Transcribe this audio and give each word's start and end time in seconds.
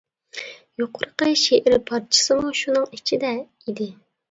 يۇقىرىقى 0.81 1.27
شېئىر 1.41 1.77
پارچىسىمۇ 1.91 2.57
شۇنىڭ 2.63 2.91
ئىچىدە 2.99 3.33
ئىدى. 3.47 3.93